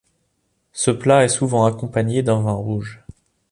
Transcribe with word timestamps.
Ce 0.73 0.89
plat 0.89 1.25
est 1.25 1.27
souvent 1.27 1.65
accompagné 1.65 2.23
d’un 2.23 2.41
vin 2.41 2.53
rouge. 2.53 3.03